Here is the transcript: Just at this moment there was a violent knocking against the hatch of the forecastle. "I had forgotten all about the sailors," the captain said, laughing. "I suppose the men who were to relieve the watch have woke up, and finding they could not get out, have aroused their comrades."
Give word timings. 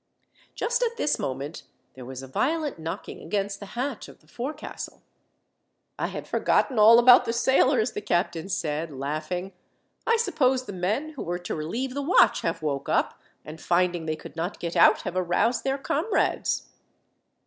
Just 0.55 0.81
at 0.81 0.97
this 0.97 1.19
moment 1.19 1.61
there 1.93 2.03
was 2.05 2.23
a 2.23 2.27
violent 2.27 2.79
knocking 2.79 3.21
against 3.21 3.59
the 3.59 3.67
hatch 3.77 4.07
of 4.07 4.19
the 4.19 4.25
forecastle. 4.27 5.03
"I 5.99 6.07
had 6.07 6.27
forgotten 6.27 6.79
all 6.79 6.97
about 6.97 7.25
the 7.25 7.33
sailors," 7.33 7.91
the 7.91 8.01
captain 8.01 8.49
said, 8.49 8.91
laughing. 8.91 9.51
"I 10.07 10.17
suppose 10.17 10.65
the 10.65 10.73
men 10.73 11.09
who 11.09 11.21
were 11.21 11.37
to 11.37 11.53
relieve 11.53 11.93
the 11.93 12.01
watch 12.01 12.41
have 12.41 12.63
woke 12.63 12.89
up, 12.89 13.21
and 13.45 13.61
finding 13.61 14.07
they 14.07 14.15
could 14.15 14.35
not 14.35 14.59
get 14.59 14.75
out, 14.75 15.01
have 15.01 15.15
aroused 15.15 15.63
their 15.63 15.77
comrades." 15.77 16.67